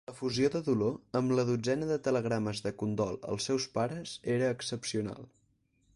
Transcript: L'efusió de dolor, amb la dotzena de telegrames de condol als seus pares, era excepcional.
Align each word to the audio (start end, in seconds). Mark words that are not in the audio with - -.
L'efusió 0.09 0.47
de 0.53 0.61
dolor, 0.67 0.95
amb 1.19 1.33
la 1.39 1.43
dotzena 1.49 1.89
de 1.91 1.99
telegrames 2.09 2.63
de 2.69 2.73
condol 2.83 3.21
als 3.35 3.51
seus 3.51 3.69
pares, 3.77 4.19
era 4.39 4.53
excepcional. 4.57 5.33